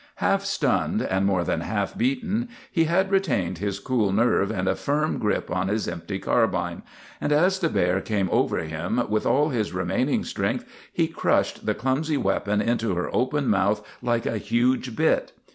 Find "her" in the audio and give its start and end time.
12.95-13.15